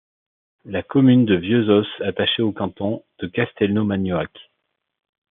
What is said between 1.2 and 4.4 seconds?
de Vieuzos, attachée au canton de Castelnau-Magnoac.